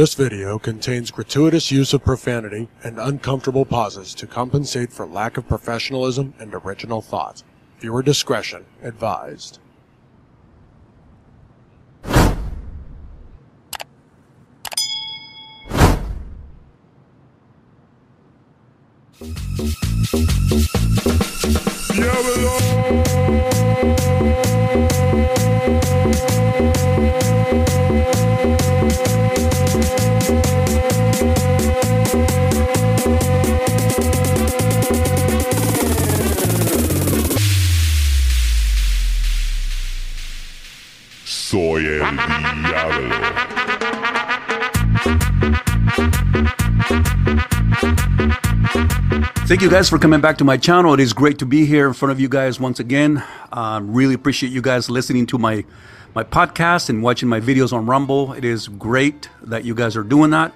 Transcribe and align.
This 0.00 0.14
video 0.14 0.58
contains 0.58 1.10
gratuitous 1.10 1.70
use 1.70 1.92
of 1.92 2.02
profanity 2.02 2.70
and 2.82 2.98
uncomfortable 2.98 3.66
pauses 3.66 4.14
to 4.14 4.26
compensate 4.26 4.94
for 4.94 5.04
lack 5.04 5.36
of 5.36 5.46
professionalism 5.46 6.32
and 6.38 6.54
original 6.54 7.02
thought. 7.02 7.42
Viewer 7.80 8.02
discretion 8.02 8.64
advised. 8.82 9.58
Thank 49.50 49.62
you 49.62 49.68
guys 49.68 49.90
for 49.90 49.98
coming 49.98 50.20
back 50.20 50.38
to 50.38 50.44
my 50.44 50.56
channel. 50.56 50.94
It 50.94 51.00
is 51.00 51.12
great 51.12 51.40
to 51.40 51.44
be 51.44 51.66
here 51.66 51.88
in 51.88 51.92
front 51.92 52.12
of 52.12 52.20
you 52.20 52.28
guys 52.28 52.60
once 52.60 52.78
again. 52.78 53.20
Um, 53.50 53.92
really 53.92 54.14
appreciate 54.14 54.52
you 54.52 54.62
guys 54.62 54.88
listening 54.88 55.26
to 55.26 55.38
my 55.38 55.64
my 56.14 56.22
podcast 56.22 56.88
and 56.88 57.02
watching 57.02 57.28
my 57.28 57.40
videos 57.40 57.72
on 57.72 57.84
Rumble. 57.84 58.32
It 58.32 58.44
is 58.44 58.68
great 58.68 59.28
that 59.42 59.64
you 59.64 59.74
guys 59.74 59.96
are 59.96 60.04
doing 60.04 60.30
that. 60.30 60.54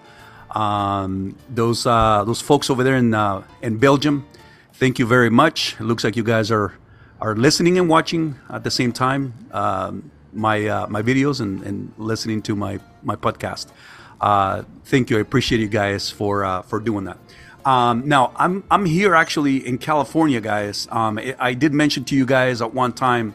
Um, 0.53 1.37
those 1.49 1.87
uh, 1.87 2.23
those 2.25 2.41
folks 2.41 2.71
over 2.71 2.85
there 2.85 2.95
in 2.95 3.15
uh, 3.15 3.43
in 3.63 3.79
Belgium, 3.79 4.29
thank 4.75 5.01
you 5.01 5.07
very 5.07 5.29
much. 5.29 5.75
It 5.81 5.83
looks 5.83 6.05
like 6.05 6.15
you 6.15 6.23
guys 6.23 6.53
are 6.53 6.75
are 7.21 7.35
listening 7.35 7.79
and 7.79 7.89
watching 7.89 8.37
at 8.49 8.63
the 8.63 8.71
same 8.71 8.93
time 8.93 9.35
um, 9.51 10.13
my 10.33 10.69
uh, 10.69 10.87
my 10.87 11.03
videos 11.03 11.41
and, 11.41 11.65
and 11.65 11.93
listening 11.99 12.43
to 12.43 12.55
my 12.55 12.79
my 13.03 13.17
podcast. 13.17 13.73
Uh, 14.21 14.63
thank 14.85 15.11
you. 15.11 15.19
I 15.19 15.21
appreciate 15.21 15.61
you 15.61 15.67
guys 15.67 16.13
for 16.13 16.45
uh, 16.45 16.63
for 16.63 16.79
doing 16.79 17.07
that. 17.07 17.19
Um, 17.65 18.07
now 18.09 18.33
I'm 18.37 18.65
I'm 18.71 18.85
here 18.85 19.15
actually 19.15 19.67
in 19.67 19.79
California, 19.79 20.41
guys. 20.41 20.87
Um, 20.91 21.19
I, 21.19 21.35
I 21.39 21.55
did 21.55 21.73
mention 21.73 22.05
to 22.05 22.17
you 22.17 22.27
guys 22.27 22.61
at 22.61 22.75
one 22.75 22.93
time 22.93 23.35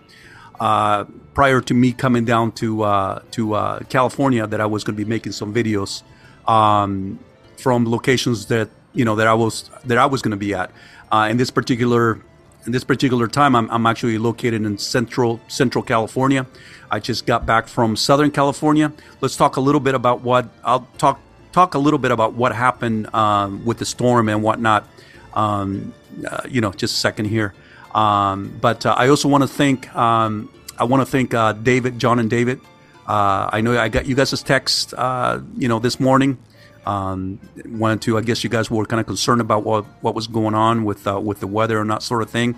uh, 0.59 1.05
prior 1.33 1.61
to 1.61 1.73
me 1.73 1.94
coming 1.94 2.25
down 2.25 2.52
to 2.53 2.83
uh, 2.83 3.22
to 3.31 3.53
uh, 3.53 3.80
California 3.89 4.45
that 4.45 4.61
I 4.61 4.66
was 4.66 4.83
going 4.83 4.95
to 4.95 5.03
be 5.03 5.09
making 5.09 5.31
some 5.31 5.53
videos 5.53 6.03
um, 6.47 7.19
from 7.57 7.89
locations 7.89 8.47
that 8.47 8.69
you 8.94 9.05
know 9.05 9.16
that 9.16 9.27
I 9.27 9.33
was 9.33 9.69
that 9.85 9.97
I 9.97 10.05
was 10.05 10.22
going 10.22 10.31
to 10.31 10.38
be 10.38 10.53
at. 10.53 10.72
Uh, 11.11 11.27
in 11.31 11.38
this 11.38 11.50
particular 11.50 12.22
in 12.66 12.72
this 12.72 12.83
particular 12.83 13.27
time, 13.27 13.55
I'm, 13.55 13.69
I'm 13.72 13.85
actually 13.88 14.17
located 14.17 14.63
in 14.63 14.77
central 14.77 15.39
Central 15.47 15.83
California. 15.83 16.45
I 16.91 17.00
just 17.00 17.25
got 17.25 17.45
back 17.45 17.67
from 17.67 17.95
Southern 17.95 18.31
California. 18.31 18.91
Let's 19.22 19.35
talk 19.35 19.57
a 19.57 19.61
little 19.61 19.81
bit 19.81 19.95
about 19.95 20.22
what 20.22 20.50
I'll 20.63 20.88
talk 20.97 21.19
talk 21.52 21.73
a 21.73 21.80
little 21.80 22.00
bit 22.00 22.11
about 22.11 22.33
what 22.33 22.53
happened 22.53 23.14
um, 23.14 23.66
with 23.66 23.78
the 23.78 23.86
storm 23.86 24.30
and 24.30 24.44
whatnot. 24.44 24.88
Um, 25.33 25.94
uh, 26.30 26.41
you 26.50 26.61
know, 26.61 26.72
just 26.72 26.95
a 26.95 26.97
second 26.97 27.25
here. 27.25 27.53
Um, 27.94 28.58
but 28.61 28.86
uh, 28.86 28.95
I 28.97 29.09
also 29.09 29.28
want 29.28 29.44
to 29.44 29.47
thank 29.47 29.94
um, 29.95 30.50
I 30.78 30.83
want 30.86 31.02
to 31.02 31.06
thank 31.06 31.33
uh, 31.33 31.53
David, 31.53 32.00
John, 32.00 32.19
and 32.19 32.30
David. 32.30 32.61
Uh, 33.08 33.50
I 33.52 33.61
know 33.61 33.78
I 33.78 33.89
got 33.89 34.06
you 34.06 34.16
guys' 34.16 34.41
text, 34.44 34.94
uh, 34.94 35.39
you 35.58 35.67
know, 35.67 35.80
this 35.80 36.00
morning. 36.00 36.38
Um, 36.86 37.39
wanted 37.66 38.02
to, 38.03 38.17
I 38.17 38.22
guess 38.22 38.44
you 38.44 38.50
guys 38.50 38.72
were 38.72 38.86
kind 38.86 39.00
of 39.00 39.06
concerned 39.06 39.41
about 39.41 39.63
what, 39.63 39.86
what 40.02 40.16
was 40.16 40.28
going 40.28 40.56
on 40.56 40.86
with 40.86 41.06
uh, 41.06 41.19
with 41.19 41.39
the 41.39 41.47
weather 41.47 41.81
and 41.81 41.89
that 41.89 42.02
sort 42.02 42.22
of 42.22 42.30
thing. 42.30 42.56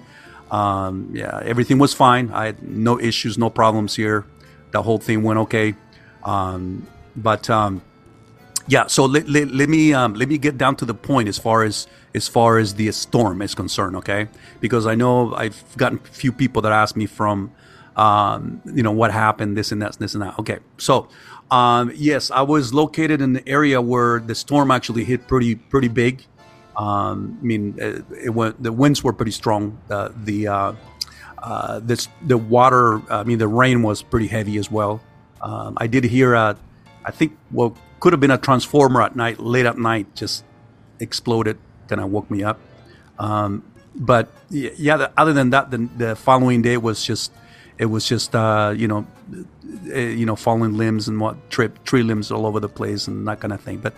Um, 0.52 1.10
yeah, 1.14 1.42
everything 1.44 1.80
was 1.80 1.94
fine. 1.94 2.30
I 2.32 2.48
had 2.48 2.62
no 2.62 3.00
issues, 3.00 3.38
no 3.38 3.50
problems 3.50 3.96
here. 3.96 4.26
The 4.72 4.84
whole 4.84 5.00
thing 5.00 5.24
went 5.24 5.40
okay. 5.40 5.76
But 6.24 7.50
yeah, 8.72 8.88
so 8.88 9.04
let, 9.04 9.28
let, 9.28 9.52
let 9.52 9.68
me 9.68 9.94
um, 9.94 10.14
let 10.14 10.30
me 10.30 10.38
get 10.38 10.58
down 10.58 10.78
to 10.78 10.86
the 10.86 10.94
point 10.94 11.28
as 11.28 11.38
far 11.38 11.66
as 11.66 11.88
as 12.16 12.30
far 12.30 12.58
as 12.58 12.74
the 12.76 12.90
storm 12.94 13.42
is 13.42 13.54
concerned, 13.54 13.98
okay? 13.98 14.30
Because 14.62 14.88
I 14.88 14.96
know 14.96 15.34
I've 15.34 15.62
gotten 15.76 16.00
a 16.00 16.08
few 16.08 16.32
people 16.32 16.62
that 16.62 16.72
ask 16.72 16.96
me 16.96 17.06
from, 17.06 17.52
um, 17.98 18.62
you 18.74 18.82
know, 18.82 18.94
what 18.94 19.12
happened, 19.12 19.58
this 19.58 19.74
and 19.74 19.82
that, 19.82 20.00
this 20.00 20.14
and 20.14 20.24
that. 20.24 20.40
Okay, 20.40 20.60
so 20.78 21.10
um, 21.52 21.92
yes, 21.94 22.32
I 22.32 22.44
was 22.44 22.74
located 22.74 23.20
in 23.20 23.34
the 23.34 23.46
area 23.46 23.82
where 23.82 24.22
the 24.22 24.36
storm 24.36 24.72
actually 24.72 25.04
hit 25.04 25.28
pretty 25.28 25.56
pretty 25.56 25.90
big. 25.90 26.24
Um, 26.78 27.38
I 27.42 27.44
mean, 27.44 27.76
it, 27.78 28.06
it 28.24 28.30
went 28.30 28.64
the 28.64 28.72
winds 28.72 29.04
were 29.04 29.12
pretty 29.12 29.34
strong. 29.34 29.78
Uh, 29.90 30.12
the 30.24 30.48
uh, 30.48 30.74
uh, 31.44 31.82
this 31.84 32.08
the 32.22 32.38
water, 32.38 33.02
I 33.12 33.26
mean, 33.26 33.38
the 33.38 33.50
rain 33.50 33.84
was 33.84 34.02
pretty 34.02 34.28
heavy 34.28 34.58
as 34.58 34.72
well. 34.72 35.02
Um, 35.42 35.74
I 35.76 35.88
did 35.88 36.06
hear 36.06 36.38
I 36.38 37.12
think 37.12 37.38
what 37.50 37.76
could 38.02 38.12
have 38.12 38.20
been 38.20 38.32
a 38.32 38.38
transformer 38.38 39.02
at 39.02 39.16
night, 39.16 39.40
late 39.40 39.66
at 39.66 39.78
night, 39.78 40.14
just 40.16 40.44
exploded. 41.00 41.58
Kind 41.88 42.02
of 42.02 42.10
woke 42.12 42.30
me 42.30 42.44
up. 42.44 42.60
Um, 43.18 43.64
but 43.96 44.30
yeah, 44.50 44.98
the, 44.98 45.12
other 45.16 45.34
than 45.34 45.52
that, 45.52 45.72
the, 45.72 45.78
the 45.96 46.16
following 46.16 46.62
day 46.62 46.78
was 46.78 47.06
just, 47.06 47.32
it 47.78 47.86
was 47.86 48.08
just, 48.08 48.36
uh, 48.36 48.74
you 48.76 48.88
know, 48.88 49.08
uh, 49.94 49.98
you 49.98 50.26
know, 50.26 50.36
fallen 50.36 50.78
limbs 50.78 51.08
and 51.08 51.20
what 51.20 51.50
trip 51.50 51.84
tree 51.84 52.04
limbs 52.04 52.32
all 52.32 52.46
over 52.46 52.60
the 52.60 52.70
place 52.70 53.08
and 53.08 53.28
that 53.28 53.40
kind 53.40 53.54
of 53.54 53.62
thing. 53.62 53.78
But 53.78 53.94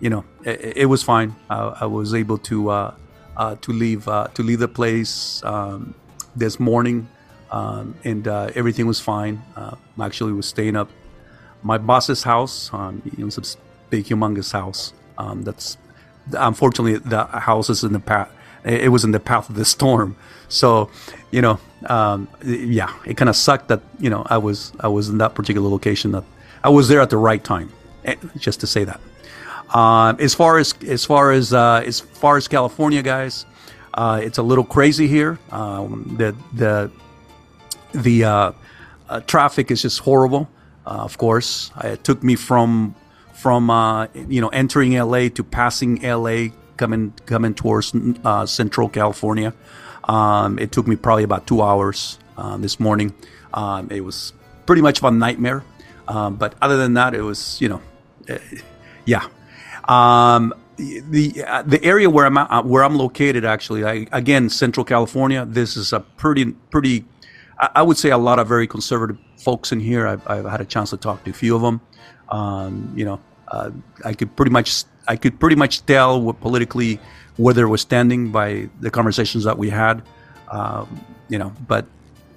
you 0.00 0.10
know, 0.10 0.24
it, 0.44 0.78
it 0.78 0.86
was 0.86 1.02
fine. 1.02 1.34
I, 1.48 1.58
I 1.82 1.86
was 1.86 2.14
able 2.14 2.38
to 2.38 2.70
uh, 2.70 2.94
uh, 3.36 3.56
to 3.62 3.72
leave 3.72 4.08
uh, 4.08 4.28
to 4.34 4.42
leave 4.42 4.58
the 4.58 4.68
place 4.68 5.42
um, 5.44 5.94
this 6.36 6.58
morning, 6.58 7.08
um, 7.50 7.94
and 8.04 8.26
uh, 8.26 8.50
everything 8.54 8.86
was 8.86 9.00
fine. 9.00 9.42
Actually 10.00 10.32
was 10.32 10.46
staying 10.46 10.76
up 10.76 10.90
my 11.64 11.78
boss's 11.78 12.22
house. 12.22 12.70
Um, 12.72 13.02
you 13.16 13.24
know, 13.24 13.30
some 13.30 13.44
big, 13.90 14.04
humongous 14.04 14.52
house. 14.52 14.92
Um, 15.18 15.42
that's 15.42 15.76
unfortunately 16.32 16.98
the 16.98 17.24
house 17.24 17.68
is 17.70 17.82
in 17.82 17.92
the 17.92 18.00
path. 18.00 18.30
It 18.64 18.90
was 18.90 19.04
in 19.04 19.10
the 19.10 19.20
path 19.20 19.50
of 19.50 19.56
the 19.56 19.64
storm. 19.64 20.16
So, 20.48 20.88
you 21.30 21.42
know, 21.42 21.58
um, 21.86 22.28
yeah, 22.44 22.94
it 23.04 23.16
kind 23.16 23.28
of 23.28 23.36
sucked 23.36 23.68
that 23.68 23.82
you 23.98 24.08
know 24.08 24.22
I 24.30 24.38
was 24.38 24.72
I 24.80 24.88
was 24.88 25.08
in 25.08 25.18
that 25.18 25.34
particular 25.34 25.68
location. 25.68 26.12
That 26.12 26.24
I 26.62 26.68
was 26.68 26.88
there 26.88 27.00
at 27.00 27.10
the 27.10 27.18
right 27.18 27.42
time. 27.42 27.72
Eh, 28.04 28.14
Just 28.38 28.60
to 28.60 28.66
say 28.66 28.84
that. 28.84 29.00
Um, 29.74 30.16
as 30.20 30.34
far 30.34 30.58
as 30.58 30.74
as 30.86 31.04
far 31.04 31.32
as 31.32 31.52
uh, 31.52 31.82
as 31.84 32.00
far 32.00 32.36
as 32.36 32.48
California 32.48 33.02
guys, 33.02 33.44
uh, 33.94 34.20
it's 34.22 34.38
a 34.38 34.42
little 34.42 34.64
crazy 34.64 35.08
here. 35.08 35.38
Um, 35.50 36.14
the 36.18 36.34
the 36.54 36.90
the 37.92 38.24
uh, 38.24 38.52
uh, 39.08 39.20
traffic 39.20 39.70
is 39.70 39.82
just 39.82 40.00
horrible. 40.00 40.48
Uh, 40.86 40.90
of 40.90 41.18
course, 41.18 41.70
it 41.82 42.04
took 42.04 42.22
me 42.22 42.36
from 42.36 42.94
from 43.32 43.70
uh, 43.70 44.06
you 44.14 44.40
know 44.40 44.48
entering 44.48 44.92
LA 44.92 45.28
to 45.28 45.44
passing 45.44 46.00
LA, 46.02 46.48
coming 46.76 47.12
coming 47.26 47.54
towards 47.54 47.94
uh, 48.24 48.46
Central 48.46 48.88
California. 48.88 49.54
Um, 50.04 50.58
it 50.58 50.72
took 50.72 50.86
me 50.86 50.96
probably 50.96 51.24
about 51.24 51.46
two 51.46 51.62
hours 51.62 52.18
uh, 52.36 52.56
this 52.58 52.78
morning. 52.78 53.14
Um, 53.54 53.88
it 53.90 54.02
was 54.02 54.32
pretty 54.66 54.82
much 54.82 55.02
a 55.02 55.10
nightmare. 55.10 55.64
Um, 56.06 56.36
but 56.36 56.54
other 56.60 56.76
than 56.76 56.94
that, 56.94 57.14
it 57.14 57.22
was 57.22 57.60
you 57.60 57.68
know, 57.68 57.82
eh, 58.28 58.38
yeah. 59.04 59.26
Um, 59.88 60.54
the 60.76 61.44
uh, 61.46 61.62
the 61.62 61.82
area 61.84 62.10
where 62.10 62.26
I'm 62.26 62.68
where 62.68 62.84
I'm 62.84 62.96
located 62.96 63.44
actually, 63.44 63.84
I, 63.84 64.06
again, 64.12 64.48
Central 64.48 64.84
California. 64.84 65.44
This 65.44 65.76
is 65.76 65.92
a 65.92 66.00
pretty 66.00 66.52
pretty 66.70 67.04
I 67.58 67.82
would 67.82 67.96
say 67.96 68.10
a 68.10 68.18
lot 68.18 68.38
of 68.38 68.48
very 68.48 68.66
conservative 68.66 69.18
folks 69.38 69.72
in 69.72 69.80
here. 69.80 70.06
I've, 70.06 70.26
I've 70.28 70.44
had 70.44 70.60
a 70.60 70.64
chance 70.64 70.90
to 70.90 70.96
talk 70.96 71.24
to 71.24 71.30
a 71.30 71.32
few 71.32 71.54
of 71.54 71.62
them. 71.62 71.80
Um, 72.28 72.92
you 72.96 73.04
know, 73.04 73.20
uh, 73.48 73.70
I 74.04 74.14
could 74.14 74.34
pretty 74.36 74.50
much 74.50 74.84
I 75.06 75.16
could 75.16 75.38
pretty 75.38 75.56
much 75.56 75.84
tell 75.86 76.20
what 76.20 76.40
politically 76.40 76.98
where 77.36 77.54
they 77.54 77.64
were 77.64 77.78
standing 77.78 78.32
by 78.32 78.68
the 78.80 78.90
conversations 78.90 79.44
that 79.44 79.58
we 79.58 79.70
had. 79.70 80.02
Um, 80.50 81.04
you 81.28 81.38
know, 81.38 81.52
but 81.68 81.86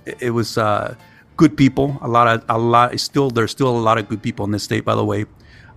it, 0.06 0.22
it 0.24 0.30
was 0.32 0.58
uh, 0.58 0.96
good 1.36 1.56
people. 1.58 1.98
A 2.02 2.08
lot 2.08 2.28
of 2.28 2.46
a 2.50 2.58
lot. 2.58 3.00
Still, 3.00 3.30
there's 3.30 3.52
still 3.52 3.70
a 3.70 3.80
lot 3.80 3.98
of 3.98 4.10
good 4.10 4.22
people 4.22 4.46
in 4.46 4.52
this 4.52 4.64
state. 4.64 4.86
By 4.86 4.96
the 4.96 5.06
way, 5.06 5.26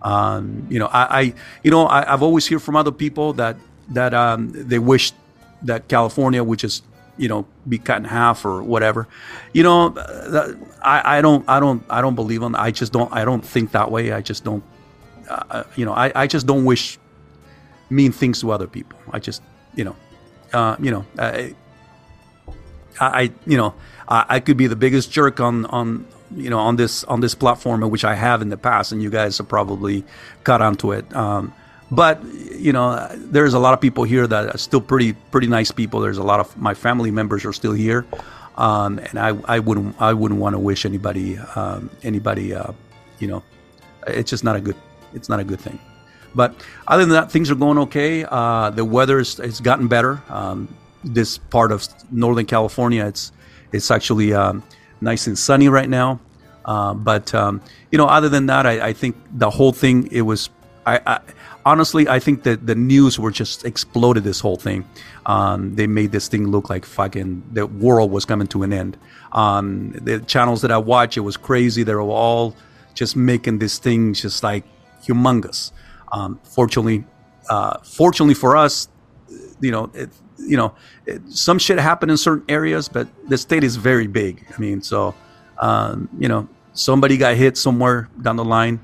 um, 0.02 0.66
you 0.68 0.78
know, 0.78 0.86
I, 0.86 1.20
I 1.20 1.34
you 1.62 1.70
know 1.70 1.86
I, 1.86 2.12
I've 2.12 2.22
always 2.22 2.46
heard 2.48 2.62
from 2.62 2.76
other 2.76 2.92
people 2.92 3.32
that 3.34 3.56
that 3.90 4.14
um, 4.14 4.50
they 4.52 4.78
wish 4.78 5.12
that 5.62 5.88
California 5.88 6.42
which 6.42 6.60
just 6.60 6.84
you 7.20 7.28
know 7.28 7.46
be 7.68 7.78
cut 7.78 7.98
in 7.98 8.04
half 8.04 8.44
or 8.44 8.62
whatever. 8.62 9.06
You 9.52 9.62
know 9.62 9.94
uh, 9.94 10.54
I, 10.82 11.18
I 11.18 11.20
don't 11.20 11.44
i 11.48 11.60
don't 11.60 11.84
i 11.90 12.00
don't 12.00 12.14
believe 12.14 12.42
on 12.42 12.54
i 12.54 12.70
just 12.70 12.92
don't 12.92 13.12
i 13.12 13.24
don't 13.24 13.44
think 13.44 13.72
that 13.72 13.90
way. 13.90 14.12
I 14.12 14.22
just 14.22 14.42
don't 14.42 14.64
uh, 15.28 15.64
you 15.76 15.84
know 15.84 15.92
I, 15.92 16.10
I 16.14 16.26
just 16.26 16.46
don't 16.46 16.64
wish 16.64 16.98
mean 17.90 18.12
things 18.12 18.40
to 18.40 18.50
other 18.50 18.66
people. 18.66 18.98
I 19.12 19.18
just 19.18 19.42
you 19.74 19.84
know 19.84 19.96
uh, 20.52 20.76
you 20.80 20.90
know 20.90 21.04
I, 21.18 21.54
I 23.00 23.32
you 23.46 23.56
know 23.56 23.74
I, 24.08 24.24
I 24.28 24.40
could 24.40 24.56
be 24.56 24.66
the 24.66 24.76
biggest 24.76 25.12
jerk 25.12 25.40
on 25.40 25.66
on 25.66 26.06
you 26.34 26.50
know, 26.50 26.58
on 26.58 26.76
this 26.76 27.04
on 27.04 27.20
this 27.20 27.34
platform, 27.34 27.80
which 27.90 28.04
I 28.04 28.14
have 28.14 28.42
in 28.42 28.50
the 28.50 28.56
past, 28.56 28.92
and 28.92 29.02
you 29.02 29.10
guys 29.10 29.38
have 29.38 29.48
probably 29.48 30.04
caught 30.44 30.62
onto 30.62 30.92
it. 30.92 31.14
Um, 31.14 31.52
but 31.90 32.22
you 32.24 32.72
know, 32.72 33.08
there's 33.16 33.54
a 33.54 33.58
lot 33.58 33.74
of 33.74 33.80
people 33.80 34.04
here 34.04 34.26
that 34.26 34.54
are 34.54 34.58
still 34.58 34.80
pretty 34.80 35.12
pretty 35.12 35.46
nice 35.46 35.70
people. 35.70 36.00
There's 36.00 36.18
a 36.18 36.22
lot 36.22 36.40
of 36.40 36.56
my 36.56 36.74
family 36.74 37.10
members 37.10 37.44
are 37.44 37.52
still 37.52 37.72
here, 37.72 38.06
um, 38.56 38.98
and 38.98 39.18
I, 39.18 39.36
I 39.44 39.58
wouldn't 39.58 40.00
I 40.00 40.12
wouldn't 40.12 40.40
want 40.40 40.54
to 40.54 40.58
wish 40.58 40.84
anybody 40.84 41.38
um, 41.56 41.90
anybody 42.02 42.54
uh, 42.54 42.72
you 43.18 43.28
know, 43.28 43.42
it's 44.06 44.30
just 44.30 44.44
not 44.44 44.56
a 44.56 44.60
good 44.60 44.76
it's 45.12 45.28
not 45.28 45.40
a 45.40 45.44
good 45.44 45.60
thing. 45.60 45.78
But 46.34 46.54
other 46.86 47.04
than 47.04 47.12
that, 47.14 47.32
things 47.32 47.50
are 47.50 47.56
going 47.56 47.78
okay. 47.78 48.24
Uh, 48.24 48.70
the 48.70 48.84
weather 48.84 49.18
is 49.18 49.38
it's 49.40 49.60
gotten 49.60 49.88
better. 49.88 50.22
Um, 50.28 50.74
this 51.02 51.38
part 51.38 51.72
of 51.72 51.88
Northern 52.10 52.46
California, 52.46 53.06
it's 53.06 53.32
it's 53.72 53.90
actually 53.90 54.32
um, 54.32 54.62
nice 55.00 55.26
and 55.26 55.38
sunny 55.38 55.68
right 55.68 55.88
now. 55.88 56.20
Uh, 56.64 56.94
but 56.94 57.34
um, 57.34 57.60
you 57.90 57.98
know, 57.98 58.06
other 58.06 58.28
than 58.28 58.46
that, 58.46 58.66
I, 58.66 58.88
I, 58.88 58.92
think 58.92 59.16
the 59.32 59.50
whole 59.50 59.72
thing 59.72 60.08
it 60.12 60.20
was. 60.20 60.50
I, 60.86 61.00
I, 61.06 61.20
honestly, 61.64 62.08
I 62.08 62.18
think 62.18 62.42
that 62.44 62.66
the 62.66 62.74
news 62.74 63.18
were 63.18 63.30
just 63.30 63.64
exploded 63.64 64.24
this 64.24 64.40
whole 64.40 64.56
thing. 64.56 64.84
Um, 65.26 65.74
they 65.74 65.86
made 65.86 66.12
this 66.12 66.28
thing 66.28 66.48
look 66.48 66.70
like 66.70 66.84
fucking 66.84 67.42
the 67.52 67.66
world 67.66 68.10
was 68.10 68.24
coming 68.24 68.46
to 68.48 68.62
an 68.62 68.72
end. 68.72 68.96
Um, 69.32 69.92
the 69.92 70.20
channels 70.20 70.62
that 70.62 70.70
I 70.70 70.78
watch, 70.78 71.16
it 71.16 71.20
was 71.20 71.36
crazy. 71.36 71.82
They 71.82 71.94
were 71.94 72.02
all 72.02 72.56
just 72.94 73.16
making 73.16 73.58
this 73.58 73.78
thing 73.78 74.14
just 74.14 74.42
like 74.42 74.64
humongous. 75.04 75.72
Um, 76.12 76.40
fortunately, 76.44 77.04
uh, 77.48 77.78
fortunately 77.82 78.34
for 78.34 78.56
us, 78.56 78.88
you 79.60 79.70
know, 79.70 79.90
it, 79.94 80.10
you 80.38 80.56
know, 80.56 80.74
it, 81.06 81.20
some 81.28 81.58
shit 81.58 81.78
happened 81.78 82.10
in 82.10 82.16
certain 82.16 82.44
areas, 82.48 82.88
but 82.88 83.08
the 83.28 83.38
state 83.38 83.62
is 83.62 83.76
very 83.76 84.06
big. 84.06 84.44
I 84.54 84.60
mean, 84.60 84.82
so 84.82 85.14
um, 85.58 86.08
you 86.18 86.28
know, 86.28 86.48
somebody 86.72 87.16
got 87.16 87.36
hit 87.36 87.56
somewhere 87.56 88.08
down 88.22 88.36
the 88.36 88.44
line. 88.44 88.80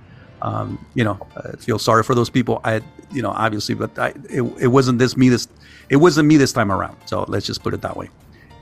Um, 0.47 0.79
you 0.95 1.03
know, 1.03 1.19
I 1.37 1.57
feel 1.57 1.79
sorry 1.79 2.05
for 2.05 2.15
those 2.15 2.31
people. 2.31 2.61
I, 2.63 2.81
you 3.11 3.21
know, 3.21 3.31
obviously, 3.31 3.75
but 3.75 3.99
I, 3.99 4.15
it, 4.31 4.43
it 4.61 4.69
wasn't 4.69 5.01
this 5.01 5.17
me 5.17 5.29
this, 5.29 5.49
it 5.91 5.97
wasn't 5.97 6.29
me 6.29 6.37
this 6.37 6.53
time 6.53 6.71
around. 6.71 6.97
So 7.07 7.25
let's 7.27 7.47
just 7.47 7.65
put 7.65 7.75
it 7.75 7.83
that 7.83 7.97
way. 7.97 8.11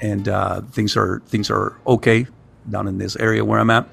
And 0.01 0.27
uh, 0.27 0.63
things 0.73 0.97
are 0.97 1.21
things 1.27 1.51
are 1.51 1.77
okay 1.87 2.27
down 2.71 2.89
in 2.89 2.97
this 2.97 3.17
area 3.17 3.45
where 3.45 3.61
I'm 3.61 3.69
at. 3.69 3.87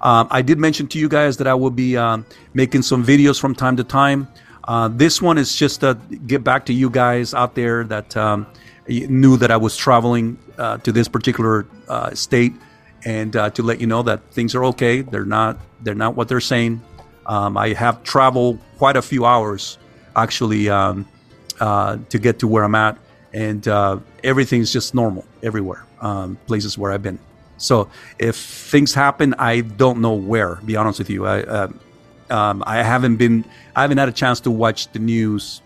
Um, 0.00 0.26
I 0.30 0.42
did 0.42 0.58
mention 0.58 0.88
to 0.88 0.98
you 0.98 1.08
guys 1.08 1.36
that 1.36 1.46
I 1.46 1.54
will 1.54 1.70
be 1.70 1.96
um, 1.96 2.26
making 2.52 2.82
some 2.82 3.04
videos 3.04 3.40
from 3.40 3.54
time 3.54 3.76
to 3.76 3.84
time. 3.84 4.26
Uh, 4.64 4.88
this 4.88 5.22
one 5.22 5.38
is 5.38 5.54
just 5.54 5.80
to 5.80 5.94
get 6.26 6.42
back 6.42 6.66
to 6.66 6.72
you 6.72 6.90
guys 6.90 7.32
out 7.32 7.54
there 7.54 7.84
that 7.84 8.16
um, 8.16 8.46
knew 8.88 9.36
that 9.36 9.52
I 9.52 9.56
was 9.56 9.76
traveling 9.76 10.36
uh, 10.58 10.78
to 10.78 10.90
this 10.90 11.06
particular 11.06 11.66
uh, 11.88 12.12
state, 12.14 12.54
and 13.04 13.36
uh, 13.36 13.50
to 13.50 13.62
let 13.62 13.80
you 13.80 13.86
know 13.86 14.02
that 14.02 14.20
things 14.32 14.56
are 14.56 14.64
okay. 14.64 15.02
They're 15.02 15.24
not. 15.24 15.58
They're 15.82 15.94
not 15.94 16.16
what 16.16 16.26
they're 16.28 16.40
saying. 16.40 16.82
Um, 17.26 17.56
I 17.56 17.72
have 17.72 18.02
traveled 18.02 18.58
quite 18.78 18.96
a 18.96 19.02
few 19.02 19.24
hours 19.24 19.78
actually 20.14 20.68
um, 20.68 21.06
uh, 21.60 21.98
to 22.08 22.18
get 22.18 22.38
to 22.40 22.48
where 22.48 22.64
I'm 22.64 22.74
at, 22.74 22.98
and 23.32 23.66
uh, 23.68 23.98
everything's 24.24 24.72
just 24.72 24.94
normal 24.94 25.24
everywhere. 25.42 25.84
Um, 26.00 26.38
places 26.46 26.78
where 26.78 26.92
I've 26.92 27.02
been. 27.02 27.18
So 27.58 27.88
if 28.18 28.36
things 28.36 28.94
happen, 28.94 29.34
I 29.38 29.62
don't 29.62 30.00
know 30.00 30.12
where. 30.12 30.56
Be 30.56 30.76
honest 30.76 30.98
with 30.98 31.10
you, 31.10 31.26
I 31.26 31.42
uh, 31.42 31.68
I 32.30 32.82
haven't 32.82 33.16
been 33.16 33.44
I 33.74 33.82
haven't 33.82 33.98
had 33.98 34.08
a 34.08 34.12
chance 34.12 34.40
to 34.40 34.50
watch 34.50 34.92
the 34.92 34.98
news 34.98 35.62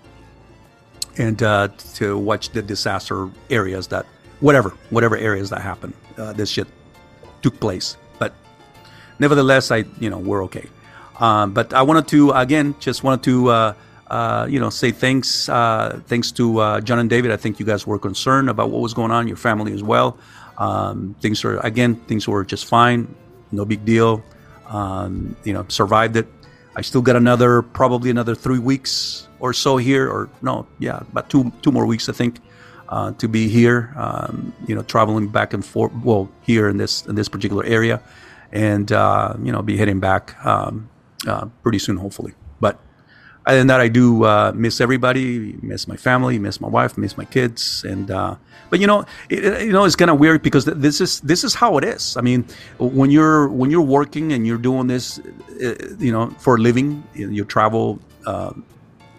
and 1.19 1.43
uh, 1.43 1.69
to 1.95 2.17
watch 2.17 2.51
the 2.51 2.62
disaster 2.62 3.29
areas 3.51 3.89
that 3.89 4.07
whatever 4.41 4.71
whatever 4.91 5.17
areas 5.17 5.51
that 5.51 5.61
happen. 5.61 5.93
Uh, 6.17 6.33
this 6.33 6.51
shit 6.51 6.69
took 7.43 7.59
place, 7.61 7.97
but 8.19 8.35
nevertheless, 9.19 9.71
I 9.71 9.85
you 9.99 10.11
know 10.11 10.19
we're 10.19 10.45
okay. 10.45 10.69
Um, 11.20 11.52
but 11.52 11.72
I 11.75 11.82
wanted 11.82 12.08
to 12.08 12.32
again 12.32 12.75
just 12.81 13.05
wanted 13.05 13.22
to. 13.25 13.49
Uh, 13.49 13.75
uh, 14.11 14.44
you 14.50 14.58
know, 14.58 14.70
say 14.70 14.90
thanks, 14.90 15.49
uh, 15.49 16.00
thanks 16.08 16.32
to 16.32 16.58
uh, 16.58 16.81
John 16.81 16.99
and 16.99 17.08
David. 17.08 17.31
I 17.31 17.37
think 17.37 17.61
you 17.61 17.64
guys 17.64 17.87
were 17.87 17.96
concerned 17.96 18.50
about 18.50 18.70
what 18.70 18.81
was 18.81 18.93
going 18.93 19.12
on, 19.12 19.28
your 19.28 19.37
family 19.37 19.72
as 19.72 19.84
well. 19.84 20.19
Um, 20.58 21.14
things 21.20 21.44
are 21.44 21.58
again, 21.58 21.94
things 21.94 22.26
were 22.26 22.44
just 22.44 22.67
fine, 22.67 23.14
no 23.52 23.64
big 23.64 23.84
deal. 23.84 24.20
Um, 24.67 25.37
you 25.44 25.52
know, 25.52 25.64
survived 25.69 26.17
it. 26.17 26.26
I 26.75 26.81
still 26.82 27.02
got 27.02 27.14
another, 27.14 27.62
probably 27.62 28.11
another 28.11 28.34
three 28.34 28.58
weeks 28.58 29.28
or 29.38 29.52
so 29.52 29.76
here, 29.76 30.11
or 30.11 30.28
no, 30.43 30.66
yeah, 30.81 30.99
about 31.12 31.31
two 31.31 31.52
two 31.62 31.70
more 31.70 31.87
weeks, 31.87 32.08
I 32.08 32.12
think, 32.12 32.40
uh, 32.88 33.12
to 33.12 33.28
be 33.28 33.46
here. 33.46 33.94
Um, 33.96 34.52
you 34.66 34.75
know, 34.75 34.82
traveling 34.82 35.28
back 35.28 35.55
and 35.55 35.64
forth. 35.64 35.93
Well, 36.02 36.28
here 36.43 36.69
in 36.69 36.78
this 36.78 37.06
in 37.06 37.14
this 37.14 37.28
particular 37.28 37.64
area, 37.64 38.02
and 38.50 38.90
you 38.90 39.52
know, 39.52 39.62
be 39.62 39.76
heading 39.76 40.00
back 40.00 40.34
um, 40.44 40.88
uh, 41.26 41.46
pretty 41.62 41.78
soon, 41.78 41.96
hopefully. 41.96 42.34
But 42.61 42.78
other 43.46 43.58
than 43.58 43.67
that, 43.69 43.81
I 43.81 43.88
do 43.88 44.25
uh, 44.25 44.52
miss 44.55 44.81
everybody, 44.81 45.56
miss 45.62 45.88
my 45.88 45.96
family, 45.96 46.38
miss 46.38 46.61
my 46.61 46.69
wife, 46.69 46.99
miss 46.99 47.17
my 47.17 47.25
kids, 47.25 47.84
and 47.84 48.11
uh, 48.11 48.37
but 48.69 48.81
you 48.81 48.87
know, 48.87 49.05
it, 49.28 49.62
you 49.67 49.72
know, 49.72 49.84
it's 49.84 49.96
kind 49.96 50.11
of 50.11 50.19
weird 50.19 50.43
because 50.43 50.64
this 50.64 51.00
is 51.00 51.20
this 51.20 51.43
is 51.43 51.55
how 51.55 51.78
it 51.78 51.84
is. 51.84 52.17
I 52.17 52.20
mean, 52.20 52.44
when 52.78 53.11
you're 53.11 53.49
when 53.49 53.70
you're 53.70 53.81
working 53.81 54.32
and 54.32 54.46
you're 54.46 54.58
doing 54.58 54.87
this, 54.87 55.19
uh, 55.19 55.75
you 55.99 56.12
know, 56.12 56.31
for 56.38 56.56
a 56.56 56.58
living, 56.58 57.02
you 57.14 57.44
travel 57.44 57.99
uh, 58.26 58.52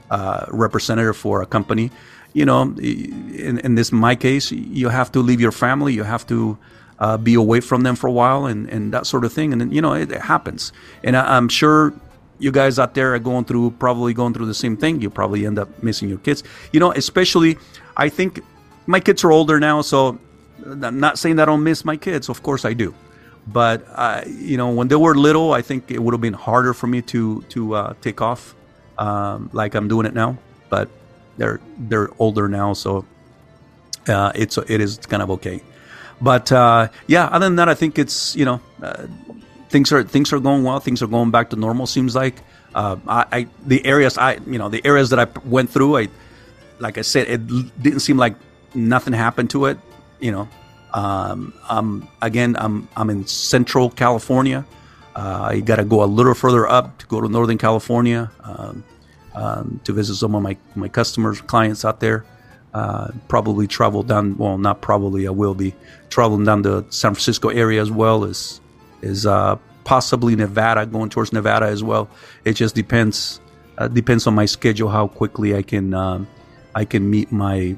uh, 0.09 0.45
representative 0.50 1.18
for 1.18 1.42
a 1.42 1.45
company. 1.45 1.92
You 2.33 2.45
know, 2.45 2.62
in, 2.62 3.59
in 3.59 3.75
this 3.75 3.92
my 3.92 4.15
case, 4.15 4.51
you 4.51 4.88
have 4.88 5.12
to 5.12 5.19
leave 5.19 5.42
your 5.42 5.51
family, 5.51 5.94
you 5.94 6.04
have 6.04 6.25
to. 6.27 6.57
Uh, 7.01 7.18
be 7.18 7.33
away 7.33 7.59
from 7.59 7.81
them 7.81 7.95
for 7.95 8.06
a 8.06 8.12
while 8.12 8.45
and, 8.45 8.69
and 8.69 8.94
that 8.94 9.07
sort 9.07 9.25
of 9.25 9.33
thing. 9.33 9.53
And, 9.53 9.74
you 9.74 9.81
know, 9.81 9.94
it, 9.94 10.12
it 10.12 10.21
happens. 10.21 10.71
And 11.03 11.18
I, 11.18 11.36
I'm 11.36 11.50
sure 11.50 11.94
you 12.38 12.51
guys 12.51 12.77
out 12.77 12.94
there 12.94 13.15
are 13.15 13.19
going 13.19 13.45
through 13.45 13.71
probably 13.80 14.13
going 14.13 14.33
through 14.36 14.45
the 14.45 14.59
same 14.65 14.77
thing. 14.77 15.01
You 15.01 15.09
probably 15.09 15.45
end 15.50 15.57
up 15.57 15.69
missing 15.81 16.09
your 16.09 16.19
kids. 16.19 16.44
You 16.71 16.80
know, 16.80 16.92
especially 16.94 17.57
I 17.98 18.09
think 18.09 18.42
my 18.86 19.00
kids 19.00 19.24
are 19.24 19.31
older 19.31 19.59
now, 19.59 19.81
so 19.81 20.19
I'm 20.65 21.00
not 21.00 21.18
saying 21.18 21.38
that 21.38 21.44
I 21.44 21.51
don't 21.51 21.63
miss 21.63 21.83
my 21.86 21.98
kids. 21.98 22.30
Of 22.30 22.44
course 22.44 22.65
I 22.65 22.74
do. 22.74 22.94
But 23.47 23.86
uh, 23.95 24.21
you 24.27 24.57
know, 24.57 24.69
when 24.69 24.88
they 24.88 24.95
were 24.95 25.15
little, 25.15 25.54
I 25.54 25.62
think 25.62 25.89
it 25.89 26.01
would 26.01 26.13
have 26.13 26.21
been 26.21 26.33
harder 26.33 26.74
for 26.74 26.88
me 26.88 27.01
to 27.13 27.42
to 27.50 27.74
uh, 27.74 27.94
take 28.01 28.21
off 28.21 28.54
um, 28.97 29.50
like 29.54 29.74
I'm 29.74 29.88
doing 29.88 30.06
it 30.06 30.13
now. 30.13 30.38
But 30.69 30.89
they're 31.38 31.59
they're 31.89 32.09
older 32.19 32.47
now, 32.47 32.74
so 32.74 33.06
uh, 34.07 34.31
it's 34.36 34.57
it 34.57 34.81
is 34.81 34.97
kind 34.97 35.24
of 35.24 35.31
okay. 35.31 35.62
But 36.21 36.51
uh, 36.51 36.89
yeah, 37.07 37.25
other 37.25 37.45
than 37.45 37.56
that, 37.56 37.68
I 37.68 37.73
think 37.73 37.97
it's 37.97 38.35
you 38.35 38.45
know 38.45 38.62
uh, 38.81 39.07
things 39.69 39.91
are 39.91 40.03
things 40.03 40.31
are 40.31 40.39
going 40.39 40.63
well. 40.63 40.79
Things 40.79 41.01
are 41.01 41.07
going 41.07 41.31
back 41.31 41.50
to 41.50 41.56
normal. 41.56 41.88
Seems 41.88 42.15
like 42.15 42.35
uh, 42.75 42.97
I, 43.07 43.25
I, 43.31 43.47
the 43.65 43.83
areas 43.85 44.18
I 44.18 44.35
you 44.45 44.59
know 44.59 44.69
the 44.69 44.85
areas 44.85 45.09
that 45.09 45.19
I 45.19 45.27
went 45.45 45.69
through. 45.69 45.97
I 45.97 46.09
like 46.80 46.97
I 46.97 47.01
said, 47.01 47.28
it 47.28 47.47
didn't 47.81 48.01
seem 48.01 48.18
like 48.18 48.35
nothing 48.75 49.13
happened 49.13 49.49
to 49.51 49.66
it. 49.66 49.78
You 50.19 50.31
know, 50.31 50.49
um, 50.94 52.07
again 52.21 52.56
I'm 52.59 52.87
I'm 52.95 53.09
in 53.09 53.25
Central 53.25 53.90
California. 53.90 54.66
Uh, 55.16 55.49
I 55.51 55.59
got 55.59 55.75
to 55.75 55.83
go 55.83 56.04
a 56.04 56.06
little 56.06 56.33
further 56.33 56.68
up 56.69 56.97
to 56.99 57.06
go 57.07 57.19
to 57.19 57.28
Northern 57.28 57.57
California 57.57 58.31
um, 58.44 58.83
um, 59.35 59.81
to 59.83 59.92
visit 59.92 60.16
some 60.16 60.35
of 60.35 60.42
my 60.42 60.56
my 60.75 60.87
customers, 60.87 61.42
clients 61.42 61.83
out 61.83 61.99
there. 61.99 62.25
Uh, 62.73 63.11
probably 63.28 63.68
travel 63.68 64.01
down. 64.01 64.37
Well, 64.37 64.57
not 64.57 64.81
probably. 64.81 65.28
I 65.28 65.31
will 65.31 65.54
be 65.54 65.75
traveling 66.09 66.45
down 66.45 66.61
the 66.61 66.85
San 66.90 67.13
Francisco 67.13 67.49
area 67.49 67.81
as 67.81 67.92
well 67.92 68.23
as 68.23 68.61
is 69.01 69.25
uh, 69.25 69.57
possibly 69.83 70.35
Nevada, 70.35 70.85
going 70.85 71.09
towards 71.09 71.33
Nevada 71.33 71.66
as 71.66 71.83
well. 71.83 72.09
It 72.45 72.54
just 72.54 72.73
depends 72.75 73.42
uh, 73.78 73.87
depends 73.87 74.28
on 74.28 74.35
my 74.35 74.45
schedule 74.45 74.90
how 74.90 75.07
quickly 75.07 75.56
I 75.56 75.61
can 75.63 75.94
um, 75.94 76.28
I 76.75 76.85
can 76.85 77.09
meet 77.09 77.31
my 77.31 77.75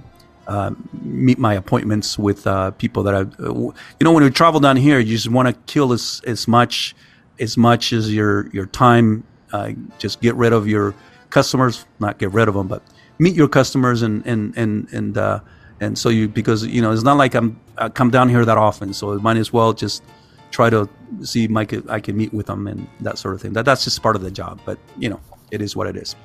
uh, 0.48 0.72
meet 1.02 1.40
my 1.40 1.54
appointments 1.54 2.20
with 2.20 2.46
uh, 2.46 2.72
people 2.72 3.04
that 3.04 3.16
I 3.16 3.22
you 3.22 3.74
know 4.02 4.12
when 4.12 4.24
we 4.24 4.30
travel 4.30 4.60
down 4.60 4.76
here 4.76 5.00
you 5.00 5.16
just 5.16 5.30
want 5.30 5.48
to 5.48 5.54
kill 5.74 5.94
as 5.94 6.22
as 6.26 6.48
much 6.48 6.96
as 7.40 7.58
much 7.58 7.94
as 7.94 8.14
your 8.14 8.50
your 8.50 8.66
time 8.66 9.24
uh, 9.54 9.72
just 9.98 10.22
get 10.22 10.36
rid 10.36 10.54
of 10.54 10.68
your 10.68 10.94
customers 11.30 11.86
not 12.00 12.18
get 12.18 12.32
rid 12.32 12.48
of 12.48 12.54
them 12.54 12.68
but 12.68 12.84
meet 13.24 13.36
your 13.42 13.48
customers 13.60 14.02
and 14.02 14.26
and 14.32 14.42
and 14.58 14.72
and 14.92 15.18
uh, 15.18 15.40
and 15.80 15.98
so 15.98 16.10
you 16.10 16.28
because 16.28 16.66
you 16.76 16.82
know 16.84 16.92
it's 16.92 17.08
not 17.12 17.18
like 17.24 17.34
I'm 17.40 17.50
I 17.78 17.90
come 17.90 18.12
down 18.18 18.28
here 18.30 18.46
that 18.46 18.58
often 18.58 18.94
so 18.94 19.18
might 19.20 19.38
as 19.38 19.52
well 19.58 19.74
just 19.74 20.04
try 20.52 20.70
to 20.70 20.88
see 21.24 21.48
Mike. 21.48 21.74
I 21.90 22.00
can 22.00 22.16
meet 22.16 22.32
with 22.34 22.46
them 22.46 22.68
and 22.68 22.88
that 23.02 23.18
sort 23.18 23.34
of 23.36 23.42
thing. 23.42 23.54
That 23.54 23.66
that's 23.66 23.84
just 23.84 24.02
part 24.02 24.16
of 24.16 24.22
the 24.22 24.32
job. 24.32 24.62
But 24.66 24.78
you 24.98 25.10
know, 25.10 25.20
it 25.52 25.62
is 25.62 25.76
what 25.76 25.88
it 25.88 25.98
is. 25.98 26.16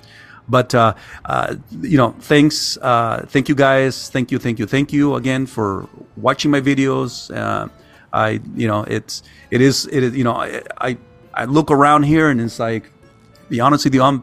But 0.49 0.75
uh, 0.75 0.95
uh, 1.25 1.57
you 1.81 1.99
know, 1.99 2.14
thanks, 2.21 2.78
uh, 2.81 3.26
thank 3.28 3.49
you 3.49 3.55
guys, 3.55 4.09
thank 4.09 4.33
you, 4.33 4.38
thank 4.38 4.59
you, 4.59 4.67
thank 4.67 4.93
you 4.93 5.14
again 5.17 5.47
for 5.47 5.88
watching 6.17 6.50
my 6.50 6.61
videos. 6.61 7.35
Uh, 7.35 7.69
I, 8.12 8.40
you 8.55 8.69
know, 8.69 8.85
it's 8.85 9.23
it 9.50 9.61
is 9.61 9.87
it 9.93 10.02
is 10.02 10.17
you 10.17 10.25
know 10.25 10.33
I, 10.33 10.62
I, 10.78 10.99
I 11.35 11.45
look 11.45 11.71
around 11.71 12.05
here 12.05 12.31
and 12.31 12.40
it's 12.40 12.59
like, 12.59 12.90
be 13.50 13.61
honest 13.61 13.85
with 13.85 13.95
you, 13.95 14.02
I'm 14.02 14.23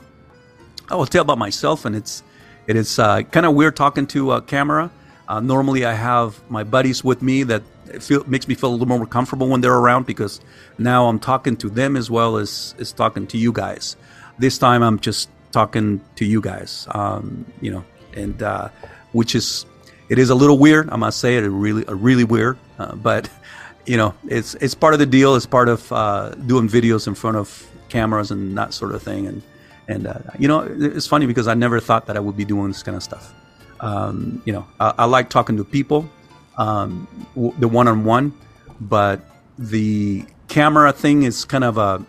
I 0.90 0.96
will 0.96 1.06
tell 1.06 1.22
about 1.22 1.38
myself 1.38 1.86
and 1.86 1.96
it's 1.96 2.24
it 2.68 2.76
is 2.76 3.00
uh, 3.00 3.22
kind 3.24 3.46
of 3.46 3.54
weird 3.54 3.76
talking 3.76 4.08
to 4.08 4.34
a 4.34 4.42
camera. 4.42 4.92
Uh, 5.28 5.40
normally, 5.40 5.86
I 5.86 5.94
have 5.94 6.40
my 6.50 6.64
buddies 6.64 7.04
with 7.04 7.22
me 7.22 7.44
that 7.44 7.64
feel 8.00 8.24
makes 8.26 8.48
me 8.48 8.56
feel 8.56 8.70
a 8.70 8.76
little 8.76 8.98
more 8.98 9.06
comfortable 9.06 9.48
when 9.48 9.62
they're 9.62 9.76
around 9.76 10.06
because 10.06 10.42
now 10.78 11.08
I'm 11.08 11.20
talking 11.20 11.58
to 11.58 11.70
them 11.70 11.96
as 11.96 12.10
well 12.10 12.38
as 12.38 12.76
as 12.80 12.92
talking 12.92 13.28
to 13.28 13.38
you 13.38 13.52
guys. 13.52 13.96
This 14.38 14.58
time 14.58 14.84
I'm 14.84 15.00
just 15.00 15.30
talking 15.52 16.02
to 16.16 16.26
you 16.26 16.42
guys, 16.42 16.88
um, 16.92 17.46
you 17.62 17.72
know, 17.72 17.86
and 18.14 18.42
uh, 18.42 18.70
which 19.14 19.36
is 19.36 19.66
it 20.10 20.20
is 20.20 20.30
a 20.30 20.36
little 20.36 20.58
weird. 20.58 20.90
I 20.90 20.98
must 20.98 21.20
say 21.20 21.38
it 21.38 21.42
really 21.42 21.84
really 21.88 22.24
weird, 22.24 22.58
uh, 22.78 22.96
but 22.96 23.30
you 23.86 23.98
know 23.98 24.14
it's 24.28 24.56
it's 24.56 24.76
part 24.76 24.94
of 24.94 25.00
the 25.00 25.06
deal. 25.06 25.36
It's 25.36 25.46
part 25.46 25.70
of 25.70 25.92
uh, 25.92 26.30
doing 26.32 26.68
videos 26.68 27.08
in 27.08 27.16
front 27.16 27.38
of 27.38 27.68
cameras 27.90 28.32
and 28.32 28.58
that 28.58 28.74
sort 28.74 28.94
of 28.94 29.02
thing. 29.02 29.28
And 29.28 29.42
and 29.88 30.08
uh, 30.08 30.20
you 30.40 30.48
know 30.48 30.62
it's 30.62 31.08
funny 31.08 31.26
because 31.26 31.48
I 31.48 31.54
never 31.54 31.80
thought 31.80 32.06
that 32.08 32.18
I 32.18 32.20
would 32.20 32.38
be 32.38 32.46
doing 32.46 32.68
this 32.70 32.84
kind 32.84 32.96
of 32.96 33.04
stuff. 33.04 33.34
Um, 33.80 34.42
you 34.46 34.54
know, 34.54 34.66
I, 34.80 34.94
I, 35.00 35.06
like 35.06 35.30
talking 35.30 35.58
to 35.58 35.64
people, 35.66 36.10
um, 36.58 37.08
w- 37.36 37.54
the 37.60 37.68
one 37.68 37.88
on 37.88 38.06
one, 38.06 38.34
but 38.80 39.20
the 39.60 40.26
camera 40.48 40.94
thing 40.94 41.24
is 41.24 41.44
kind 41.44 41.64
of 41.64 41.78
a 41.78 42.04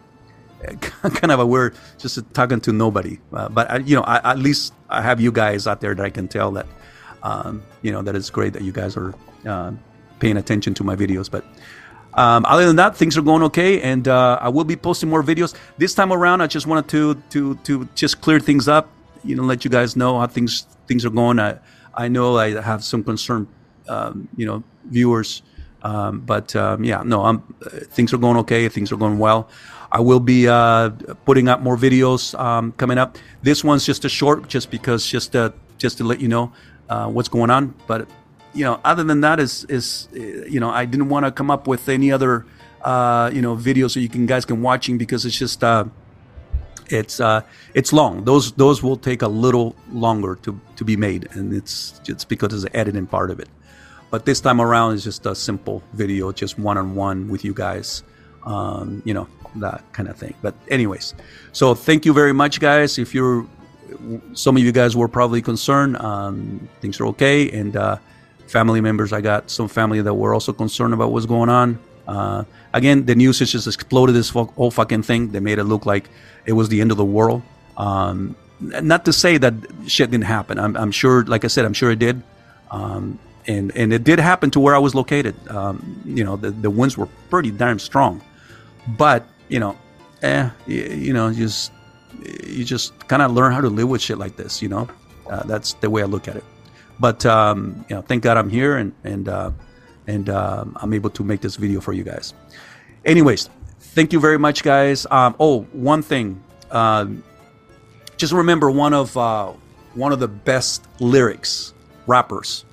kind 0.81 1.33
of 1.33 1.41
a 1.41 1.47
weird, 1.47 1.75
just 1.99 2.23
talking 2.35 2.61
to 2.61 2.73
nobody. 2.73 3.19
Uh, 3.33 3.49
but 3.49 3.71
I, 3.71 3.77
you 3.79 3.97
know, 3.97 4.03
I, 4.03 4.31
at 4.31 4.39
least 4.39 4.73
I 4.89 5.03
have 5.03 5.21
you 5.21 5.33
guys 5.33 5.67
out 5.67 5.81
there 5.81 5.95
that 5.95 6.05
I 6.05 6.11
can 6.11 6.29
tell 6.29 6.51
that 6.53 6.67
um, 7.23 7.63
you 7.83 7.93
know 7.93 8.03
that 8.03 8.15
it's 8.15 8.31
great 8.31 8.53
that 8.53 8.63
you 8.63 8.73
guys 8.73 8.97
are 8.97 9.15
uh, 9.47 9.73
paying 10.21 10.37
attention 10.37 10.75
to 10.75 10.85
my 10.85 10.97
videos. 10.97 11.31
But 11.31 11.45
um, 12.17 12.45
other 12.47 12.67
than 12.67 12.77
that, 12.77 12.97
things 12.97 13.17
are 13.17 13.23
going 13.23 13.43
okay, 13.45 13.81
and 13.83 14.09
uh, 14.09 14.39
I 14.41 14.49
will 14.49 14.65
be 14.65 14.77
posting 14.77 15.09
more 15.09 15.23
videos 15.23 15.55
this 15.77 15.95
time 15.95 16.13
around. 16.13 16.41
I 16.41 16.47
just 16.47 16.67
wanted 16.67 16.89
to 16.89 17.15
to 17.31 17.55
to 17.65 17.89
just 17.95 18.21
clear 18.21 18.41
things 18.41 18.69
up, 18.69 18.91
you 19.23 19.37
know, 19.37 19.43
let 19.43 19.65
you 19.65 19.71
guys 19.71 19.97
know 19.97 20.19
how 20.19 20.27
things 20.27 20.67
things 20.89 21.05
are 21.05 21.11
going. 21.11 21.39
I 21.39 21.59
I 21.95 22.09
know 22.09 22.39
I 22.39 22.61
have 22.61 22.83
some 22.83 23.05
concern, 23.05 23.47
um, 23.89 24.29
you 24.37 24.47
know, 24.47 24.65
viewers, 24.87 25.43
um, 25.83 26.21
but 26.21 26.57
um, 26.57 26.85
yeah, 26.85 27.03
no, 27.05 27.25
I'm, 27.25 27.43
things 27.91 28.13
are 28.13 28.19
going 28.19 28.39
okay. 28.39 28.69
Things 28.69 28.93
are 28.93 28.97
going 28.97 29.19
well. 29.19 29.49
I 29.93 30.01
will 30.01 30.21
be 30.21 30.49
uh, 30.49 30.91
putting 31.25 31.49
up 31.49 31.61
more 31.61 31.77
videos 31.77 32.39
um, 32.39 32.73
coming 32.73 32.99
up. 32.99 33.19
This 33.43 33.63
one's 33.63 33.85
just 33.87 34.05
a 34.05 34.09
short, 34.09 34.49
just 34.49 34.71
because 34.71 35.07
just 35.07 35.33
to, 35.33 35.53
just 35.79 35.99
to 35.99 36.05
let 36.05 36.21
you 36.21 36.29
know 36.29 36.53
uh, 36.89 37.09
what's 37.09 37.29
going 37.29 37.51
on. 37.51 37.75
But 37.87 38.09
you 38.57 38.65
know, 38.65 38.81
other 38.85 39.05
than 39.05 39.21
that, 39.21 39.39
is 39.39 39.65
is 39.69 40.09
you 40.13 40.59
know, 40.59 40.71
I 40.71 40.85
didn't 40.87 41.09
want 41.09 41.27
to 41.27 41.33
come 41.33 41.51
up 41.51 41.67
with 41.67 41.89
any 41.89 42.11
other 42.11 42.47
uh, 42.83 43.31
you 43.33 43.43
know 43.43 43.57
videos 43.57 43.93
so 43.93 44.01
you 44.01 44.09
can 44.09 44.27
guys 44.27 44.45
can 44.45 44.63
watching 44.63 44.99
because 44.99 45.27
it's 45.27 45.39
just 45.39 45.63
uh, 45.63 45.85
it's 46.89 47.21
uh, 47.21 47.43
it's 47.75 47.93
long. 47.93 48.25
Those 48.25 48.53
those 48.53 48.83
will 48.83 48.97
take 48.97 49.23
a 49.23 49.29
little 49.29 49.77
longer 49.93 50.37
to 50.43 50.59
to 50.77 50.85
be 50.85 50.97
made, 50.97 51.29
and 51.33 51.55
it's 51.55 52.01
it's 52.09 52.25
because 52.25 52.53
of 52.55 52.63
the 52.63 52.77
editing 52.77 53.07
part 53.07 53.31
of 53.31 53.39
it. 53.41 53.49
But 54.11 54.25
this 54.25 54.41
time 54.41 54.61
around 54.61 54.95
is 54.95 55.05
just 55.05 55.27
a 55.27 55.35
simple 55.35 55.83
video, 55.93 56.33
just 56.33 56.59
one 56.59 56.79
on 56.79 56.95
one 56.95 57.29
with 57.29 57.45
you 57.45 57.53
guys. 57.53 58.03
Um, 58.45 59.03
you 59.05 59.13
know 59.13 59.29
that 59.57 59.83
kind 59.93 60.09
of 60.09 60.17
thing. 60.17 60.35
But 60.41 60.55
anyways, 60.69 61.15
so 61.53 61.75
thank 61.75 62.07
you 62.07 62.13
very 62.13 62.33
much, 62.33 62.61
guys. 62.61 62.99
If 62.99 63.15
you're 63.15 63.47
some 64.33 64.57
of 64.57 64.63
you 64.63 64.73
guys 64.73 64.97
were 64.97 65.09
probably 65.09 65.43
concerned. 65.43 65.97
Um, 65.99 66.69
things 66.81 67.01
are 67.01 67.07
okay, 67.07 67.51
and 67.51 67.77
uh, 67.77 67.99
family 68.47 68.81
members. 68.81 69.13
I 69.13 69.21
got 69.21 69.51
some 69.51 69.69
family 69.69 70.01
that 70.03 70.15
were 70.15 70.35
also 70.35 70.53
concerned 70.53 70.95
about 70.95 71.13
what's 71.13 71.27
going 71.27 71.49
on. 71.49 71.79
Uh, 72.07 72.45
again, 72.73 73.07
the 73.07 73.15
news 73.15 73.41
has 73.41 73.51
just 73.51 73.67
exploded 73.67 74.15
this 74.15 74.31
whole 74.31 74.71
fucking 74.71 75.03
thing. 75.03 75.33
They 75.33 75.41
made 75.41 75.59
it 75.59 75.65
look 75.65 75.87
like 75.87 76.09
it 76.45 76.53
was 76.53 76.69
the 76.69 76.81
end 76.81 76.91
of 76.91 76.97
the 76.97 77.05
world. 77.05 77.43
Um, 77.77 78.37
not 78.61 79.05
to 79.05 79.13
say 79.13 79.39
that 79.39 79.55
shit 79.87 80.11
didn't 80.11 80.25
happen. 80.25 80.59
I'm, 80.59 80.77
I'm, 80.77 80.91
sure, 80.91 81.25
like 81.25 81.45
I 81.45 81.49
said, 81.49 81.65
I'm 81.65 81.75
sure 81.75 81.91
it 81.91 81.99
did. 81.99 82.23
Um, 82.71 83.19
and, 83.47 83.75
and 83.77 83.93
it 83.93 84.03
did 84.05 84.19
happen 84.19 84.51
to 84.53 84.61
where 84.61 84.75
I 84.75 84.79
was 84.79 84.95
located. 84.95 85.35
Um, 85.49 86.01
you 86.05 86.25
know, 86.25 86.37
the, 86.37 86.51
the 86.51 86.71
winds 86.71 86.97
were 86.97 87.09
pretty 87.29 87.51
damn 87.51 87.79
strong. 87.79 88.23
But, 88.97 89.27
you 89.49 89.61
know, 89.61 89.77
eh, 90.23 90.49
you, 90.67 90.83
you 90.85 91.13
know, 91.13 91.33
just 91.33 91.73
you 92.47 92.65
just 92.65 92.99
kind 93.09 93.23
of 93.23 93.33
learn 93.33 93.53
how 93.53 93.61
to 93.61 93.69
live 93.69 93.89
with 93.89 94.01
shit 94.01 94.19
like 94.19 94.37
this. 94.37 94.63
You 94.63 94.69
know, 94.69 94.89
uh, 95.29 95.43
that's 95.45 95.75
the 95.75 95.91
way 95.91 96.03
I 96.03 96.07
look 96.07 96.29
at 96.29 96.37
it. 96.37 96.45
But 96.99 97.27
um, 97.27 97.85
you 97.89 97.97
know, 97.97 98.03
thank 98.03 98.23
God 98.23 98.37
I'm 98.37 98.51
here 98.51 98.77
and 98.77 98.93
and 99.05 99.29
uh, 99.29 99.51
and 100.07 100.29
uh, 100.29 100.65
I'm 100.77 100.93
able 100.93 101.11
to 101.11 101.25
make 101.25 101.41
this 101.41 101.57
video 101.57 101.81
for 101.81 101.93
you 101.93 102.05
guys. 102.05 102.35
Anyways, 103.05 103.51
thank 103.79 104.13
you 104.13 104.21
very 104.21 104.39
much, 104.39 104.63
guys. 104.63 105.07
Um, 105.11 105.37
oh, 105.39 105.63
one 105.73 106.03
thing, 106.03 106.43
um, 106.71 107.23
just 108.17 108.33
remember 108.33 108.71
one 108.71 108.95
of 108.95 109.17
uh, 109.17 109.53
one 109.95 110.13
of 110.13 110.21
the 110.21 110.29
best 110.29 110.87
lyrics 111.01 111.75
rappers 112.07 112.65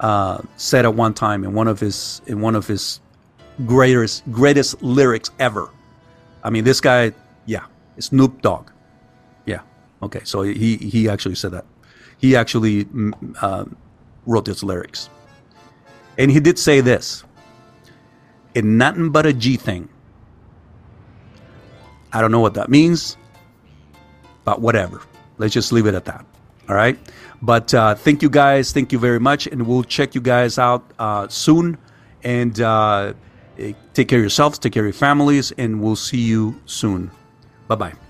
uh, 0.00 0.42
said 0.56 0.84
at 0.84 0.94
one 0.94 1.14
time 1.14 1.44
in 1.44 1.54
one 1.54 1.68
of 1.68 1.80
his 1.80 2.20
in 2.26 2.40
one 2.40 2.54
of 2.54 2.66
his 2.66 3.00
greatest 3.66 4.22
greatest 4.30 4.82
lyrics 4.82 5.30
ever. 5.38 5.70
I 6.42 6.50
mean, 6.50 6.64
this 6.64 6.80
guy, 6.80 7.12
yeah, 7.46 7.66
Snoop 7.98 8.42
Dogg. 8.42 8.70
Yeah, 9.46 9.60
okay, 10.02 10.20
so 10.24 10.42
he 10.42 10.76
he 10.76 11.08
actually 11.08 11.36
said 11.36 11.52
that 11.52 11.64
he 12.24 12.34
actually 12.34 12.86
mm, 12.86 13.12
uh, 13.42 13.66
wrote 14.24 14.46
these 14.46 14.62
lyrics. 14.62 15.10
And 16.16 16.30
he 16.30 16.40
did 16.40 16.58
say 16.58 16.80
this 16.80 17.22
in 18.54 18.78
nothing 18.78 19.10
but 19.10 19.26
a 19.26 19.32
G 19.32 19.56
thing. 19.56 19.90
I 22.14 22.22
don't 22.22 22.32
know 22.32 22.40
what 22.40 22.54
that 22.54 22.70
means, 22.70 23.18
but 24.44 24.62
whatever. 24.62 25.02
Let's 25.36 25.52
just 25.52 25.70
leave 25.70 25.86
it 25.86 25.94
at 25.94 26.06
that. 26.06 26.24
All 26.68 26.76
right. 26.76 26.96
But 27.42 27.74
uh, 27.74 27.94
thank 27.94 28.22
you 28.22 28.30
guys. 28.30 28.72
Thank 28.72 28.90
you 28.90 28.98
very 28.98 29.20
much. 29.20 29.46
And 29.46 29.66
we'll 29.66 29.84
check 29.84 30.14
you 30.14 30.22
guys 30.22 30.58
out 30.58 30.82
uh, 30.98 31.28
soon. 31.28 31.76
And 32.22 32.58
uh, 32.58 33.12
take 33.92 34.08
care 34.08 34.20
of 34.20 34.22
yourselves, 34.22 34.58
take 34.58 34.72
care 34.72 34.84
of 34.84 34.86
your 34.86 35.00
families, 35.08 35.52
and 35.58 35.82
we'll 35.82 35.96
see 35.96 36.22
you 36.22 36.58
soon. 36.64 37.10
Bye 37.68 37.74
bye. 37.74 38.03